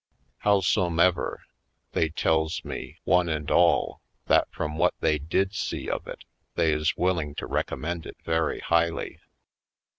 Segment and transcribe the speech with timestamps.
[0.39, 1.43] Howsomever,
[1.91, 6.23] they tells me, one and all, that from what they did see of it
[6.55, 9.19] they is willing to recommend it very highly.